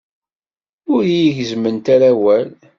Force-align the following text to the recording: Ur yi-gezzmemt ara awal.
Ur 0.93 1.03
yi-gezzmemt 1.13 1.85
ara 1.95 2.07
awal. 2.11 2.47